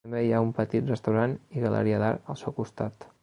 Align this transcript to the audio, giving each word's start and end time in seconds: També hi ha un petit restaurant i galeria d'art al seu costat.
També 0.05 0.19
hi 0.27 0.31
ha 0.35 0.39
un 0.45 0.53
petit 0.59 0.89
restaurant 0.91 1.37
i 1.59 1.63
galeria 1.67 2.01
d'art 2.05 2.35
al 2.35 2.43
seu 2.45 2.57
costat. 2.63 3.09